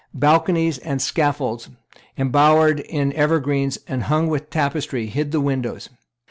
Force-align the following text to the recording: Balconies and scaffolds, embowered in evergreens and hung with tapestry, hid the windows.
Balconies 0.15 0.79
and 0.79 0.99
scaffolds, 0.99 1.69
embowered 2.17 2.79
in 2.79 3.13
evergreens 3.13 3.77
and 3.87 4.01
hung 4.05 4.29
with 4.29 4.49
tapestry, 4.49 5.05
hid 5.05 5.31
the 5.31 5.39
windows. 5.39 5.89